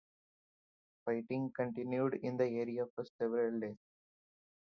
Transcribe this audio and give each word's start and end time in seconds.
Fighting 1.05 1.51
continued 1.55 2.15
in 2.23 2.35
the 2.35 2.45
area 2.47 2.87
for 2.95 3.05
several 3.19 3.59
days. 3.59 3.77